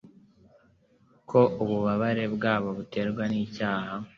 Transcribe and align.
ko 1.29 1.41
ububabare 1.61 2.23
bwabo 2.35 2.69
buterwa 2.77 3.23
n’icyaha. 3.31 3.93